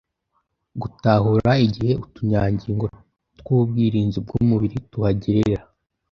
Gutahura 0.81 1.51
igihe 1.65 1.93
utunyangingo 2.05 2.85
tw'ubwirinzi 3.39 4.17
bw'umubiri 4.25 4.75
tuhagerera 4.91 5.63